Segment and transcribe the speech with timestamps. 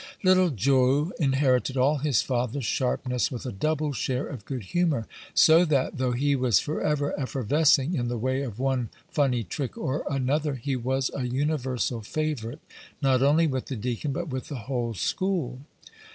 [0.23, 5.63] Little Joe inherited all his father's sharpness, with a double share of good humor; so
[5.65, 10.55] that, though he was forever effervescing in the way of one funny trick or another,
[10.55, 12.61] he was a universal favorite,
[12.99, 15.59] not only with the deacon, but with the whole school.